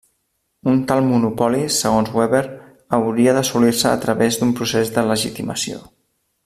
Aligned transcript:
Un 0.69 0.79
tal 0.91 1.01
monopoli, 1.09 1.59
segons 1.75 2.09
Weber, 2.21 2.41
hauria 2.99 3.37
d'assolir-se 3.39 3.93
a 3.93 4.03
través 4.07 4.41
d'un 4.41 4.59
procés 4.61 4.95
de 4.97 5.05
legitimació. 5.13 5.85